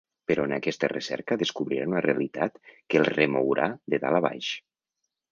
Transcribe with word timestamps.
Però 0.29 0.43
en 0.47 0.53
aquesta 0.55 0.87
recerca 0.91 1.35
descobrirà 1.41 1.85
una 1.89 2.01
realitat 2.05 2.57
que 2.93 2.99
el 3.01 3.05
remourà 3.09 3.67
de 3.95 4.01
dalt 4.05 4.19
a 4.21 4.23
baix. 4.27 4.49